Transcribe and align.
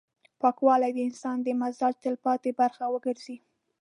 پاکوالی 0.41 0.91
د 0.95 0.99
انسان 1.07 1.37
د 1.43 1.47
مزاج 1.61 1.93
تلپاتې 2.03 2.51
برخه 2.59 2.85
وګرځي. 2.93 3.37